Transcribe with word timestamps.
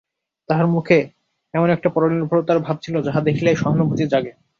তাঁহার 0.49 0.67
মুখে 0.67 0.99
এমন 1.53 1.69
একটা 1.69 1.89
পরনির্ভরতার 1.89 2.59
ভাব 2.59 2.75
ছিল, 2.81 2.95
যাহা 3.01 3.19
দেখিলেই 3.21 3.55
সহানুভূতি 3.55 4.05
জাগে। 4.07 4.31